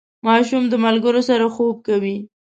[0.27, 2.17] ماشوم د ملګرو سره خوب کوي.